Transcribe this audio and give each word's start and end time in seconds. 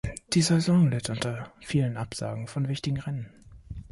Die 0.33 0.41
Saison 0.41 0.89
litt 0.89 1.11
unter 1.11 1.53
vielen 1.59 1.95
Absagen 1.95 2.47
von 2.47 2.67
wichtigen 2.67 2.99
Rennen. 2.99 3.29